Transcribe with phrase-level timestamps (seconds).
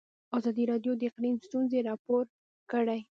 [0.37, 2.23] ازادي راډیو د اقلیم ستونزې راپور
[2.71, 2.99] کړي.